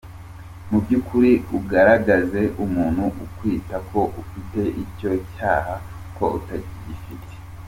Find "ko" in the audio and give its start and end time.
3.89-3.99, 6.17-6.25